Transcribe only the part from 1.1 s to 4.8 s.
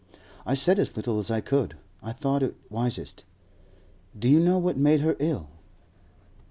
as I could; I thought it wisest. Do you know what